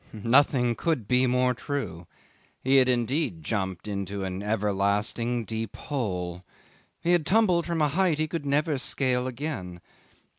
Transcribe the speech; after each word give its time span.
Nothing 0.13 0.73
could 0.73 1.07
be 1.07 1.27
more 1.27 1.53
true: 1.53 2.07
he 2.63 2.77
had 2.77 2.89
indeed 2.89 3.43
jumped 3.43 3.87
into 3.87 4.23
an 4.23 4.41
everlasting 4.41 5.45
deep 5.45 5.75
hole. 5.75 6.43
He 6.99 7.11
had 7.11 7.23
tumbled 7.23 7.67
from 7.67 7.83
a 7.83 7.87
height 7.87 8.17
he 8.17 8.27
could 8.27 8.43
never 8.47 8.79
scale 8.79 9.27
again. 9.27 9.79